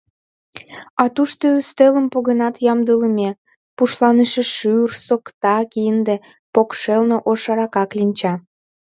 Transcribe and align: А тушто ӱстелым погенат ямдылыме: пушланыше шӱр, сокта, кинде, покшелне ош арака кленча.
А 1.01 1.03
тушто 1.15 1.45
ӱстелым 1.61 2.05
погенат 2.13 2.55
ямдылыме: 2.71 3.29
пушланыше 3.75 4.43
шӱр, 4.55 4.89
сокта, 5.05 5.57
кинде, 5.71 6.15
покшелне 6.53 7.17
ош 7.29 7.41
арака 7.51 7.83
кленча. 7.89 8.33